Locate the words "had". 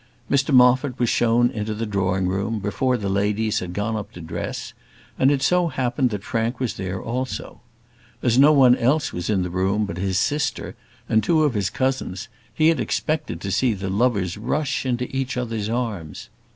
3.59-3.71, 12.69-12.79